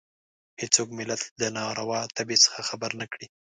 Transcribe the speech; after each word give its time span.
هېڅوک 0.61 0.89
ملت 0.99 1.21
له 1.39 1.47
ناروا 1.57 2.01
تبې 2.17 2.37
څخه 2.43 2.59
خبر 2.69 2.91
نه 3.01 3.05
کړي. 3.11 3.27